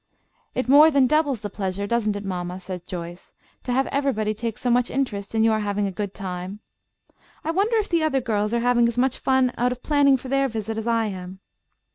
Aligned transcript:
"It 0.55 0.67
more 0.67 0.89
than 0.89 1.05
doubles 1.05 1.41
the 1.41 1.49
pleasure, 1.51 1.85
doesn't 1.85 2.15
it, 2.15 2.25
mamma," 2.25 2.59
said 2.59 2.87
Joyce, 2.87 3.35
"to 3.61 3.71
have 3.71 3.85
everybody 3.91 4.33
take 4.33 4.57
so 4.57 4.71
much 4.71 4.89
interest 4.89 5.35
in 5.35 5.43
your 5.43 5.59
having 5.59 5.85
a 5.85 5.91
good 5.91 6.15
time? 6.15 6.59
I 7.43 7.51
wonder 7.51 7.75
if 7.77 7.87
the 7.89 8.01
other 8.01 8.19
girls 8.19 8.51
are 8.51 8.61
having 8.61 8.87
as 8.87 8.97
much 8.97 9.19
fun 9.19 9.53
out 9.59 9.71
of 9.71 9.83
planning 9.83 10.17
for 10.17 10.27
their 10.27 10.47
visit 10.47 10.75
as 10.75 10.87
I 10.87 11.05
am." 11.05 11.39